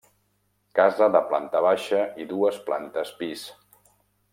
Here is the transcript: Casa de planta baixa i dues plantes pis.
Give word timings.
Casa 0.79 1.09
de 1.17 1.21
planta 1.33 1.63
baixa 1.67 2.01
i 2.25 2.29
dues 2.35 2.61
plantes 2.71 3.17
pis. 3.23 3.49